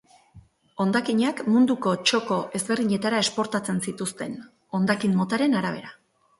Hondakinak 0.85 1.41
munduko 1.49 1.93
txoko 2.13 2.39
ezberdinetara 2.61 3.21
esportatzen 3.27 3.85
zituzten, 3.91 4.37
hondakin 4.79 5.19
motaren 5.23 5.59
arabera. 5.65 5.97